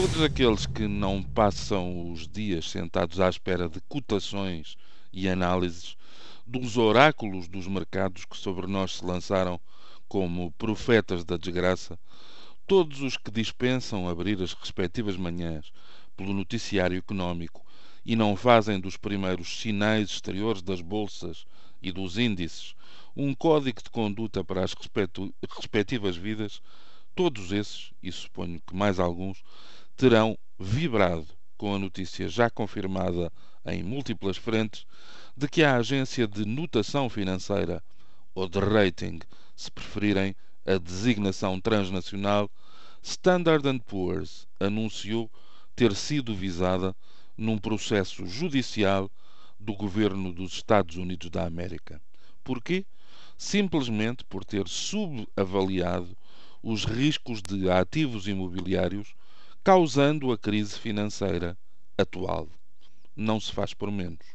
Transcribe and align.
Todos 0.00 0.22
aqueles 0.22 0.64
que 0.64 0.88
não 0.88 1.22
passam 1.22 2.10
os 2.10 2.26
dias 2.26 2.70
sentados 2.70 3.20
à 3.20 3.28
espera 3.28 3.68
de 3.68 3.82
cotações 3.82 4.74
e 5.12 5.28
análises 5.28 5.94
dos 6.46 6.78
oráculos 6.78 7.46
dos 7.46 7.66
mercados 7.66 8.24
que 8.24 8.34
sobre 8.34 8.66
nós 8.66 8.96
se 8.96 9.04
lançaram 9.04 9.60
como 10.08 10.52
profetas 10.52 11.22
da 11.22 11.36
desgraça, 11.36 11.98
todos 12.66 13.02
os 13.02 13.18
que 13.18 13.30
dispensam 13.30 14.08
abrir 14.08 14.40
as 14.40 14.54
respectivas 14.54 15.18
manhãs 15.18 15.70
pelo 16.16 16.32
noticiário 16.32 16.96
económico 16.96 17.62
e 18.02 18.16
não 18.16 18.34
fazem 18.36 18.80
dos 18.80 18.96
primeiros 18.96 19.60
sinais 19.60 20.08
exteriores 20.08 20.62
das 20.62 20.80
bolsas 20.80 21.44
e 21.82 21.92
dos 21.92 22.16
índices 22.16 22.74
um 23.14 23.34
código 23.34 23.82
de 23.82 23.90
conduta 23.90 24.42
para 24.42 24.64
as 24.64 24.74
respectivas 25.58 26.16
vidas, 26.16 26.62
todos 27.14 27.52
esses, 27.52 27.92
e 28.02 28.10
suponho 28.10 28.62
que 28.66 28.74
mais 28.74 28.98
alguns, 28.98 29.42
terão 30.00 30.34
vibrado 30.58 31.26
com 31.58 31.74
a 31.74 31.78
notícia 31.78 32.26
já 32.26 32.48
confirmada 32.48 33.30
em 33.66 33.82
múltiplas 33.82 34.38
frentes 34.38 34.86
de 35.36 35.46
que 35.46 35.62
a 35.62 35.76
agência 35.76 36.26
de 36.26 36.46
notação 36.46 37.10
financeira, 37.10 37.84
ou 38.34 38.48
de 38.48 38.58
rating, 38.60 39.18
se 39.54 39.70
preferirem 39.70 40.34
a 40.64 40.78
designação 40.78 41.60
transnacional, 41.60 42.50
Standard 43.02 43.62
Poor's 43.80 44.48
anunciou 44.58 45.30
ter 45.76 45.94
sido 45.94 46.34
visada 46.34 46.96
num 47.36 47.58
processo 47.58 48.24
judicial 48.24 49.10
do 49.58 49.74
governo 49.74 50.32
dos 50.32 50.54
Estados 50.54 50.96
Unidos 50.96 51.28
da 51.28 51.44
América. 51.44 52.00
Porquê? 52.42 52.86
Simplesmente 53.36 54.24
por 54.24 54.46
ter 54.46 54.66
subavaliado 54.66 56.16
os 56.62 56.86
riscos 56.86 57.42
de 57.42 57.70
ativos 57.70 58.26
imobiliários 58.26 59.14
causando 59.62 60.32
a 60.32 60.38
crise 60.38 60.78
financeira 60.78 61.56
atual. 61.96 62.48
Não 63.14 63.38
se 63.38 63.52
faz 63.52 63.74
por 63.74 63.90
menos. 63.90 64.26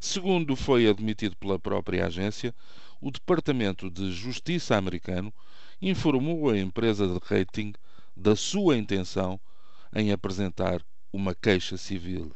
Segundo 0.00 0.54
foi 0.54 0.86
admitido 0.86 1.34
pela 1.36 1.58
própria 1.58 2.06
agência, 2.06 2.54
o 3.00 3.10
Departamento 3.10 3.90
de 3.90 4.12
Justiça 4.12 4.76
americano 4.76 5.32
informou 5.80 6.50
a 6.50 6.58
empresa 6.58 7.06
de 7.08 7.18
rating 7.22 7.72
da 8.16 8.36
sua 8.36 8.76
intenção 8.76 9.40
em 9.94 10.12
apresentar 10.12 10.82
uma 11.12 11.34
queixa 11.34 11.76
civil. 11.76 12.32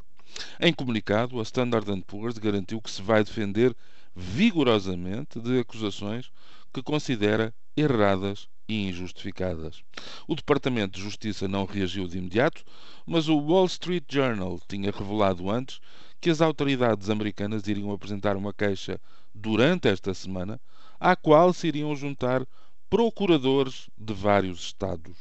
Em 0.58 0.72
comunicado, 0.72 1.38
a 1.40 1.42
Standard 1.42 1.86
Poor's 2.06 2.38
garantiu 2.38 2.80
que 2.80 2.90
se 2.90 3.02
vai 3.02 3.22
defender 3.22 3.76
vigorosamente 4.14 5.40
de 5.40 5.58
acusações 5.58 6.30
que 6.72 6.82
considera 6.82 7.54
erradas 7.76 8.48
e 8.70 8.88
injustificadas. 8.88 9.82
O 10.28 10.36
Departamento 10.36 10.96
de 10.96 11.02
Justiça 11.02 11.48
não 11.48 11.64
reagiu 11.64 12.06
de 12.06 12.18
imediato, 12.18 12.62
mas 13.04 13.28
o 13.28 13.36
Wall 13.36 13.66
Street 13.66 14.04
Journal 14.08 14.60
tinha 14.68 14.92
revelado 14.92 15.50
antes 15.50 15.80
que 16.20 16.30
as 16.30 16.40
autoridades 16.40 17.10
americanas 17.10 17.66
iriam 17.66 17.90
apresentar 17.90 18.36
uma 18.36 18.52
queixa 18.52 19.00
durante 19.34 19.88
esta 19.88 20.14
semana, 20.14 20.60
à 21.00 21.16
qual 21.16 21.52
se 21.52 21.66
iriam 21.66 21.96
juntar 21.96 22.46
procuradores 22.88 23.90
de 23.98 24.14
vários 24.14 24.60
estados. 24.60 25.16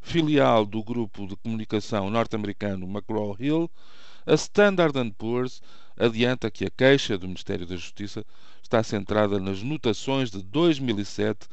Filial 0.00 0.64
do 0.64 0.82
grupo 0.82 1.26
de 1.26 1.36
comunicação 1.36 2.08
norte-americano 2.08 2.86
McGraw-Hill, 2.86 3.70
a 4.26 4.34
Standard 4.34 4.94
Poor's 5.18 5.60
adianta 5.98 6.50
que 6.50 6.64
a 6.64 6.70
queixa 6.70 7.18
do 7.18 7.26
Ministério 7.26 7.66
da 7.66 7.76
Justiça 7.76 8.24
está 8.62 8.82
centrada 8.82 9.38
nas 9.38 9.62
notações 9.62 10.30
de 10.30 10.42
2007 10.42 11.46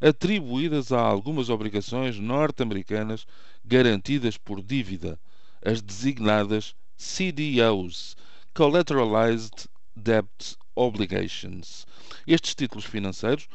atribuídas 0.00 0.92
a 0.92 1.00
algumas 1.00 1.48
obrigações 1.48 2.18
norte-americanas 2.18 3.26
garantidas 3.64 4.36
por 4.36 4.62
dívida, 4.62 5.18
as 5.64 5.80
designadas 5.80 6.74
CDOs 6.96 8.16
Collateralized 8.54 9.68
Debt 9.96 10.56
Obligations. 10.76 11.86
Estes 12.26 12.54
títulos 12.54 12.84
financeiros 12.84 13.48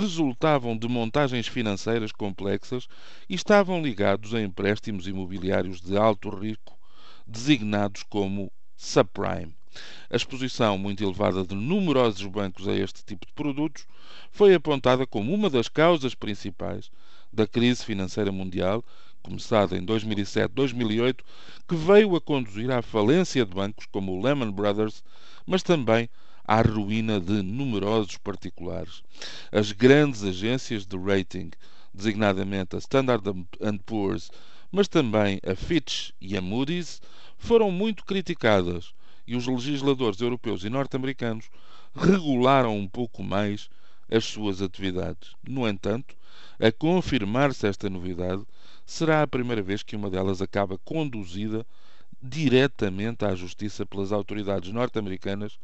resultavam 0.00 0.76
de 0.76 0.88
montagens 0.88 1.46
financeiras 1.46 2.12
complexas 2.12 2.88
e 3.28 3.34
estavam 3.34 3.82
ligados 3.82 4.34
a 4.34 4.40
empréstimos 4.40 5.06
imobiliários 5.06 5.80
de 5.80 5.96
alto 5.96 6.30
risco, 6.30 6.78
designados 7.26 8.02
como 8.04 8.50
subprime. 8.76 9.54
A 10.10 10.16
exposição 10.16 10.76
muito 10.76 11.02
elevada 11.02 11.44
de 11.44 11.54
numerosos 11.54 12.26
bancos 12.26 12.68
a 12.68 12.74
este 12.74 13.02
tipo 13.02 13.24
de 13.26 13.32
produtos 13.32 13.86
foi 14.30 14.54
apontada 14.54 15.06
como 15.06 15.32
uma 15.32 15.48
das 15.48 15.66
causas 15.66 16.14
principais 16.14 16.90
da 17.32 17.46
crise 17.46 17.82
financeira 17.82 18.30
mundial, 18.30 18.84
começada 19.22 19.74
em 19.74 19.86
2007-2008, 19.86 21.20
que 21.66 21.74
veio 21.74 22.14
a 22.14 22.20
conduzir 22.20 22.70
à 22.70 22.82
falência 22.82 23.46
de 23.46 23.54
bancos 23.54 23.86
como 23.86 24.12
o 24.12 24.22
Lehman 24.22 24.50
Brothers, 24.50 25.02
mas 25.46 25.62
também 25.62 26.10
à 26.44 26.60
ruína 26.60 27.18
de 27.18 27.40
numerosos 27.40 28.18
particulares. 28.18 29.02
As 29.50 29.72
grandes 29.72 30.22
agências 30.22 30.84
de 30.84 30.98
rating, 30.98 31.50
designadamente 31.94 32.76
a 32.76 32.78
Standard 32.78 33.22
Poor's, 33.86 34.30
mas 34.70 34.86
também 34.86 35.40
a 35.46 35.54
Fitch 35.54 36.10
e 36.20 36.36
a 36.36 36.42
Moody's, 36.42 37.00
foram 37.38 37.70
muito 37.70 38.04
criticadas 38.04 38.92
e 39.26 39.36
os 39.36 39.46
legisladores 39.46 40.20
europeus 40.20 40.64
e 40.64 40.70
norte-americanos 40.70 41.48
regularam 41.94 42.76
um 42.76 42.88
pouco 42.88 43.22
mais 43.22 43.68
as 44.10 44.24
suas 44.24 44.60
atividades. 44.60 45.32
No 45.46 45.68
entanto, 45.68 46.14
a 46.60 46.70
confirmar-se 46.70 47.66
esta 47.66 47.88
novidade, 47.88 48.44
será 48.84 49.22
a 49.22 49.26
primeira 49.26 49.62
vez 49.62 49.82
que 49.82 49.96
uma 49.96 50.10
delas 50.10 50.42
acaba 50.42 50.78
conduzida 50.78 51.66
diretamente 52.22 53.24
à 53.24 53.34
justiça 53.34 53.84
pelas 53.84 54.12
autoridades 54.12 54.72
norte-americanas 54.72 55.58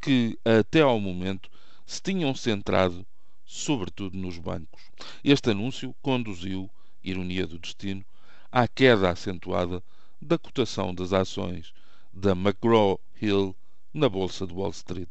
que, 0.00 0.38
até 0.44 0.82
ao 0.82 1.00
momento, 1.00 1.48
se 1.86 2.02
tinham 2.02 2.34
centrado 2.34 3.06
sobretudo 3.44 4.16
nos 4.16 4.38
bancos. 4.38 4.82
Este 5.22 5.50
anúncio 5.50 5.94
conduziu, 6.02 6.70
ironia 7.02 7.46
do 7.46 7.58
destino, 7.58 8.04
à 8.50 8.66
queda 8.66 9.10
acentuada 9.10 9.82
da 10.20 10.38
cotação 10.38 10.94
das 10.94 11.12
ações 11.12 11.72
da 12.14 12.32
McGraw-Hill 12.32 13.54
na 13.92 14.08
Bolsa 14.08 14.46
de 14.46 14.54
Wall 14.54 14.70
Street. 14.70 15.08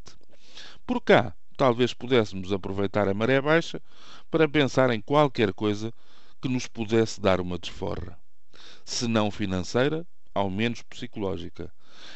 Por 0.86 1.00
cá, 1.00 1.34
talvez 1.56 1.92
pudéssemos 1.92 2.52
aproveitar 2.52 3.08
a 3.08 3.14
maré 3.14 3.40
baixa 3.40 3.80
para 4.30 4.48
pensar 4.48 4.90
em 4.90 5.00
qualquer 5.00 5.52
coisa 5.52 5.92
que 6.40 6.48
nos 6.48 6.66
pudesse 6.66 7.20
dar 7.20 7.40
uma 7.40 7.58
desforra. 7.58 8.18
Se 8.84 9.06
não 9.06 9.30
financeira, 9.30 10.06
ao 10.34 10.50
menos 10.50 10.82
psicológica. 10.82 11.72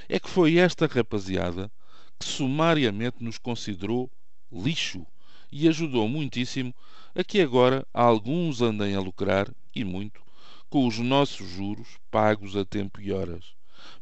É 0.08 0.18
que 0.18 0.28
foi 0.28 0.56
esta 0.56 0.86
rapaziada 0.86 1.70
que 2.18 2.26
sumariamente 2.26 3.22
nos 3.22 3.38
considerou 3.38 4.10
lixo 4.50 5.06
e 5.52 5.68
ajudou 5.68 6.08
muitíssimo 6.08 6.74
a 7.14 7.22
que 7.22 7.40
agora 7.40 7.86
alguns 7.94 8.60
andem 8.60 8.94
a 8.94 9.00
lucrar, 9.00 9.48
e 9.74 9.84
muito, 9.84 10.20
com 10.68 10.86
os 10.86 10.98
nossos 10.98 11.48
juros 11.48 11.88
pagos 12.10 12.56
a 12.56 12.64
tempo 12.64 13.00
e 13.00 13.12
horas. 13.12 13.54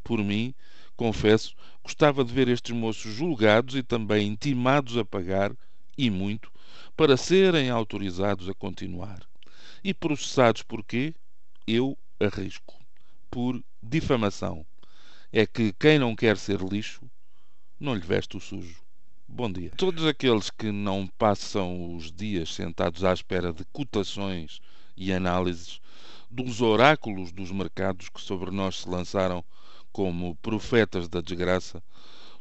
Por 0.03 0.19
mim, 0.19 0.55
confesso, 0.97 1.55
gostava 1.83 2.25
de 2.25 2.33
ver 2.33 2.49
estes 2.49 2.75
moços 2.75 3.15
julgados 3.15 3.75
e 3.77 3.83
também 3.83 4.29
intimados 4.29 4.97
a 4.97 5.05
pagar, 5.05 5.55
e 5.97 6.11
muito, 6.11 6.51
para 6.97 7.17
serem 7.17 7.71
autorizados 7.71 8.49
a 8.49 8.55
continuar. 8.55 9.21
E 9.85 9.95
processados 9.95 10.63
por 10.63 10.83
quê? 10.83 11.15
Eu 11.67 11.97
arrisco. 12.19 12.75
Por 13.31 13.63
difamação. 13.83 14.65
É 15.33 15.47
que 15.47 15.73
quem 15.79 15.99
não 15.99 16.17
quer 16.17 16.37
ser 16.37 16.61
lixo, 16.61 17.03
não 17.79 17.95
lhe 17.95 18.01
veste 18.01 18.37
o 18.37 18.41
sujo. 18.41 18.83
Bom 19.29 19.53
dia. 19.53 19.73
Todos 19.77 20.07
aqueles 20.07 20.51
que 20.51 20.71
não 20.71 21.07
passam 21.07 21.95
os 21.95 22.11
dias 22.11 22.55
sentados 22.55 23.05
à 23.05 23.13
espera 23.13 23.53
de 23.53 23.65
cotações 23.67 24.61
e 24.97 25.13
análises 25.13 25.81
dos 26.31 26.61
oráculos 26.61 27.33
dos 27.33 27.51
mercados 27.51 28.09
que 28.09 28.21
sobre 28.21 28.51
nós 28.51 28.81
se 28.81 28.89
lançaram 28.89 29.45
como 29.97 30.37
profetas 30.43 31.09
da 31.09 31.23
desgraça, 31.23 31.83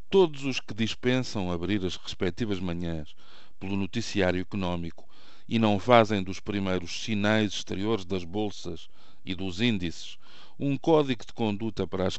todos 0.10 0.44
os 0.44 0.60
que 0.60 0.74
dispensam 0.74 1.50
abrir 1.50 1.86
as 1.86 1.96
respectivas 1.96 2.60
manhãs 2.60 3.16
pelo 3.57 3.78
noticiário 3.78 4.42
económico 4.42 5.07
e 5.48 5.57
não 5.57 5.80
fazem 5.80 6.22
dos 6.22 6.42
primeiros 6.42 6.92
sinais 7.06 7.54
exteriores 7.54 8.04
das 8.04 8.25
bolsas 8.25 8.90
e 9.24 9.34
dos 9.34 9.62
índices 9.62 10.18
um 10.60 10.78
código 10.78 11.25
de 11.25 11.31
conduta 11.31 11.88
para 11.88 12.06
as 12.06 12.18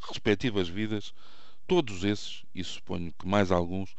respectivas 0.00 0.66
vidas, 0.66 1.12
todos 1.66 2.02
esses, 2.02 2.42
e 2.54 2.64
suponho 2.64 3.12
que 3.18 3.28
mais 3.28 3.52
alguns, 3.52 3.94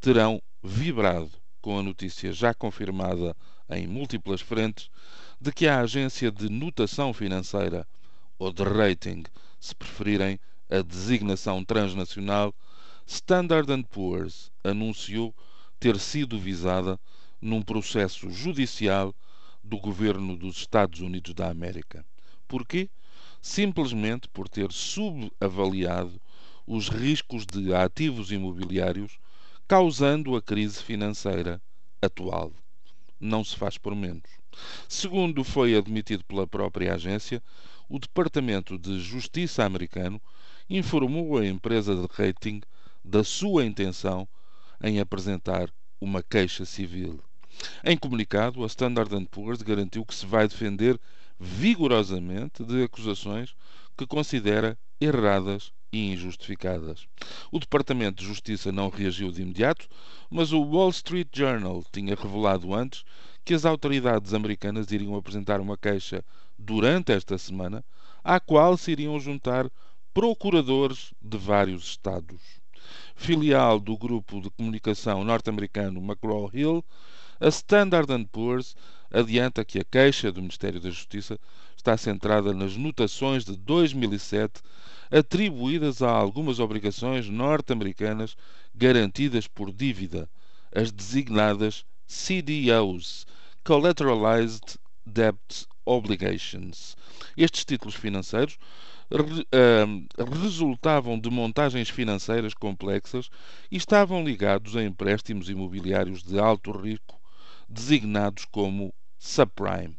terão 0.00 0.40
vibrado 0.62 1.30
com 1.60 1.78
a 1.78 1.82
notícia 1.82 2.32
já 2.32 2.54
confirmada 2.54 3.36
em 3.68 3.86
múltiplas 3.86 4.40
frentes 4.40 4.88
de 5.38 5.52
que 5.52 5.66
a 5.66 5.80
agência 5.80 6.30
de 6.30 6.48
notação 6.48 7.12
financeira 7.12 7.86
ou 8.38 8.50
de 8.50 8.62
rating 8.62 9.22
se 9.58 9.74
preferirem 9.74 10.38
a 10.70 10.82
designação 10.82 11.64
transnacional, 11.64 12.54
Standard 13.06 13.70
Poor's 13.90 14.50
anunciou 14.64 15.34
ter 15.78 15.98
sido 15.98 16.38
visada 16.38 16.98
num 17.40 17.62
processo 17.62 18.30
judicial 18.30 19.14
do 19.62 19.78
governo 19.78 20.36
dos 20.36 20.58
Estados 20.58 21.00
Unidos 21.00 21.34
da 21.34 21.48
América. 21.48 22.04
Porquê? 22.48 22.88
Simplesmente 23.40 24.28
por 24.28 24.48
ter 24.48 24.72
subavaliado 24.72 26.20
os 26.66 26.88
riscos 26.88 27.46
de 27.46 27.72
ativos 27.72 28.32
imobiliários, 28.32 29.18
causando 29.68 30.34
a 30.34 30.42
crise 30.42 30.82
financeira 30.82 31.62
atual. 32.02 32.52
Não 33.20 33.44
se 33.44 33.56
faz 33.56 33.78
por 33.78 33.94
menos. 33.94 34.28
Segundo 34.88 35.44
foi 35.44 35.76
admitido 35.76 36.24
pela 36.24 36.46
própria 36.46 36.94
agência, 36.94 37.42
o 37.88 37.98
Departamento 37.98 38.78
de 38.78 38.98
Justiça 39.00 39.64
americano 39.64 40.20
informou 40.68 41.38
a 41.38 41.46
empresa 41.46 41.94
de 41.94 42.06
rating 42.10 42.60
da 43.04 43.22
sua 43.22 43.64
intenção 43.64 44.26
em 44.82 44.98
apresentar 44.98 45.70
uma 46.00 46.22
queixa 46.22 46.64
civil. 46.64 47.20
Em 47.84 47.96
comunicado, 47.96 48.62
a 48.64 48.66
Standard 48.66 49.26
Poor's 49.30 49.62
garantiu 49.62 50.04
que 50.04 50.14
se 50.14 50.26
vai 50.26 50.48
defender 50.48 51.00
vigorosamente 51.38 52.64
de 52.64 52.82
acusações 52.82 53.54
que 53.96 54.06
considera 54.06 54.76
erradas 55.00 55.72
e 55.92 56.12
injustificadas. 56.12 57.06
O 57.50 57.58
Departamento 57.58 58.20
de 58.20 58.28
Justiça 58.28 58.72
não 58.72 58.88
reagiu 58.88 59.30
de 59.30 59.42
imediato, 59.42 59.88
mas 60.28 60.52
o 60.52 60.60
Wall 60.60 60.90
Street 60.90 61.28
Journal 61.32 61.84
tinha 61.92 62.14
revelado 62.14 62.74
antes 62.74 63.04
que 63.44 63.54
as 63.54 63.64
autoridades 63.64 64.34
americanas 64.34 64.90
iriam 64.90 65.14
apresentar 65.14 65.60
uma 65.60 65.78
queixa 65.78 66.24
durante 66.58 67.12
esta 67.12 67.38
semana, 67.38 67.84
à 68.22 68.40
qual 68.40 68.76
se 68.76 68.90
iriam 68.92 69.18
juntar 69.20 69.70
procuradores 70.12 71.12
de 71.20 71.36
vários 71.36 71.84
estados. 71.84 72.40
Filial 73.14 73.78
do 73.78 73.96
grupo 73.96 74.40
de 74.40 74.50
comunicação 74.50 75.24
norte-americano 75.24 76.00
McGraw-Hill, 76.00 76.84
a 77.38 77.48
Standard 77.48 78.08
Poor's 78.32 78.74
adianta 79.12 79.64
que 79.64 79.78
a 79.78 79.84
queixa 79.84 80.32
do 80.32 80.40
Ministério 80.40 80.80
da 80.80 80.90
Justiça 80.90 81.38
está 81.76 81.96
centrada 81.96 82.52
nas 82.54 82.76
notações 82.76 83.44
de 83.44 83.56
2007 83.56 84.62
atribuídas 85.10 86.02
a 86.02 86.10
algumas 86.10 86.58
obrigações 86.58 87.28
norte-americanas 87.28 88.36
garantidas 88.74 89.46
por 89.46 89.72
dívida, 89.72 90.28
as 90.74 90.90
designadas 90.90 91.84
CDOs, 92.06 93.26
Collateralized 93.64 94.78
Debt 95.04 95.66
Obligations. 95.86 96.96
Estes 97.36 97.64
títulos 97.64 97.94
financeiros 97.94 98.58
resultavam 100.42 101.18
de 101.18 101.30
montagens 101.30 101.88
financeiras 101.88 102.52
complexas 102.52 103.30
e 103.70 103.76
estavam 103.76 104.24
ligados 104.24 104.76
a 104.76 104.82
empréstimos 104.82 105.48
imobiliários 105.48 106.24
de 106.24 106.38
alto 106.40 106.72
risco, 106.72 107.18
designados 107.68 108.44
como 108.44 108.92
subprime. 109.16 109.96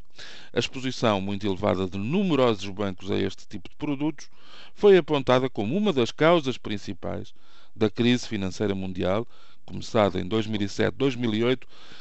A 0.51 0.59
exposição 0.59 1.21
muito 1.21 1.47
elevada 1.47 1.87
de 1.87 1.97
numerosos 1.97 2.67
bancos 2.69 3.09
a 3.09 3.17
este 3.17 3.47
tipo 3.47 3.69
de 3.69 3.75
produtos 3.75 4.29
foi 4.73 4.97
apontada 4.97 5.49
como 5.49 5.77
uma 5.77 5.93
das 5.93 6.11
causas 6.11 6.57
principais 6.57 7.33
da 7.75 7.89
crise 7.89 8.27
financeira 8.27 8.73
mundial, 8.73 9.27
começada 9.67 10.19
em 10.19 10.27
2007-2008, 10.27 11.59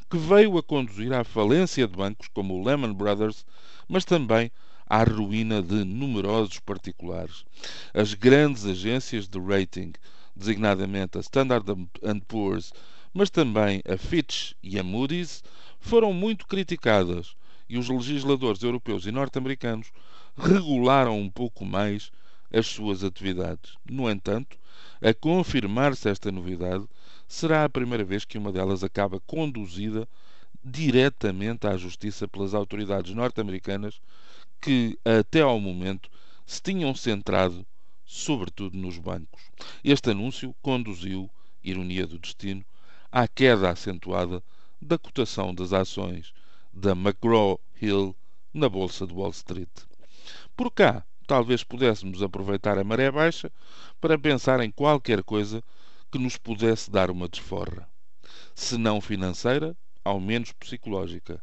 que 0.08 0.16
veio 0.16 0.56
a 0.56 0.62
conduzir 0.62 1.12
à 1.12 1.24
falência 1.24 1.86
de 1.86 1.96
bancos 1.96 2.28
como 2.28 2.54
o 2.54 2.64
Lehman 2.64 2.94
Brothers, 2.94 3.44
mas 3.88 4.04
também 4.04 4.52
à 4.88 5.02
ruína 5.02 5.60
de 5.60 5.84
numerosos 5.84 6.60
particulares. 6.60 7.44
As 7.92 8.14
grandes 8.14 8.64
agências 8.64 9.26
de 9.26 9.40
rating, 9.40 9.92
designadamente 10.34 11.18
a 11.18 11.20
Standard 11.20 11.66
Poor's, 12.28 12.72
mas 13.12 13.30
também 13.30 13.82
a 13.84 13.96
Fitch 13.96 14.52
e 14.62 14.78
a 14.78 14.84
Moody's, 14.84 15.42
foram 15.80 16.12
muito 16.12 16.46
criticadas 16.46 17.34
e 17.68 17.76
os 17.76 17.88
legisladores 17.88 18.62
europeus 18.62 19.06
e 19.06 19.10
norte-americanos 19.10 19.90
regularam 20.36 21.18
um 21.18 21.28
pouco 21.28 21.64
mais 21.64 22.12
as 22.52 22.66
suas 22.68 23.02
atividades. 23.02 23.72
No 23.90 24.08
entanto, 24.08 24.56
a 25.02 25.12
confirmar-se 25.12 26.08
esta 26.08 26.30
novidade, 26.30 26.86
será 27.28 27.64
a 27.64 27.68
primeira 27.68 28.04
vez 28.04 28.24
que 28.24 28.38
uma 28.38 28.52
delas 28.52 28.84
acaba 28.84 29.20
conduzida 29.20 30.08
diretamente 30.64 31.66
à 31.66 31.76
justiça 31.76 32.26
pelas 32.26 32.54
autoridades 32.54 33.14
norte-americanas 33.14 34.00
que, 34.60 34.98
até 35.04 35.40
ao 35.40 35.60
momento, 35.60 36.10
se 36.44 36.60
tinham 36.60 36.94
centrado 36.94 37.66
sobretudo 38.04 38.76
nos 38.76 38.98
bancos. 38.98 39.42
Este 39.82 40.10
anúncio 40.10 40.54
conduziu, 40.62 41.28
ironia 41.62 42.06
do 42.06 42.18
destino, 42.18 42.64
à 43.10 43.26
queda 43.26 43.70
acentuada 43.70 44.42
da 44.80 44.96
cotação 44.96 45.54
das 45.54 45.72
ações 45.72 46.32
da 46.72 46.92
McGraw-Hill 46.92 48.14
na 48.52 48.68
Bolsa 48.68 49.06
de 49.06 49.12
Wall 49.12 49.30
Street. 49.30 49.68
Por 50.56 50.70
cá, 50.70 51.04
talvez 51.26 51.64
pudéssemos 51.64 52.22
aproveitar 52.22 52.78
a 52.78 52.84
maré 52.84 53.10
baixa 53.10 53.50
para 54.00 54.18
pensar 54.18 54.60
em 54.60 54.70
qualquer 54.70 55.22
coisa 55.22 55.62
que 56.16 56.22
nos 56.22 56.38
pudesse 56.38 56.90
dar 56.90 57.10
uma 57.10 57.28
desforra. 57.28 57.86
Se 58.54 58.78
não 58.78 59.02
financeira, 59.02 59.76
ao 60.02 60.18
menos 60.18 60.50
psicológica. 60.50 61.42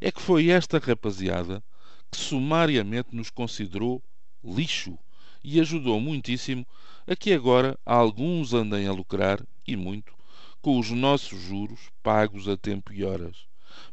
É 0.00 0.12
que 0.12 0.22
foi 0.22 0.48
esta 0.48 0.78
rapaziada 0.78 1.60
que 2.08 2.18
sumariamente 2.18 3.16
nos 3.16 3.30
considerou 3.30 4.00
lixo 4.44 4.96
e 5.42 5.58
ajudou 5.58 6.00
muitíssimo 6.00 6.64
a 7.04 7.16
que 7.16 7.32
agora 7.32 7.76
alguns 7.84 8.54
andem 8.54 8.86
a 8.86 8.92
lucrar, 8.92 9.44
e 9.66 9.74
muito, 9.74 10.14
com 10.60 10.78
os 10.78 10.88
nossos 10.92 11.40
juros 11.40 11.80
pagos 12.00 12.48
a 12.48 12.56
tempo 12.56 12.92
e 12.92 13.02
horas. 13.02 13.48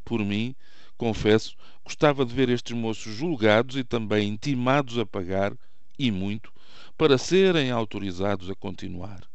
Por 0.06 0.24
mim, 0.24 0.56
confesso, 0.96 1.56
gostava 1.84 2.24
de 2.24 2.36
ver 2.36 2.50
estes 2.50 2.78
moços 2.78 3.16
julgados 3.16 3.78
e 3.78 3.84
também 3.84 4.30
intimados 4.30 5.00
a 5.00 5.08
pagar, 5.08 5.58
e 5.98 6.12
muito, 6.12 6.54
para 6.96 7.18
serem 7.18 7.72
autorizados 7.72 8.48
a 8.48 8.54
continuar. 8.54 9.29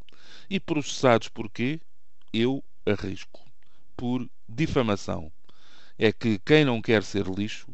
E 0.54 0.60
processados 0.60 1.26
por 1.26 1.50
quê? 1.50 1.80
Eu 2.32 2.62
arrisco. 2.86 3.44
Por 3.96 4.30
difamação. 4.48 5.32
É 5.98 6.12
que 6.12 6.38
quem 6.38 6.64
não 6.64 6.80
quer 6.80 7.02
ser 7.02 7.26
lixo 7.26 7.66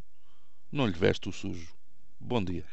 não 0.73 0.87
lhe 0.87 0.95
veste 0.95 1.29
o 1.29 1.33
sujo. 1.33 1.75
Bom 2.19 2.43
dia. 2.43 2.65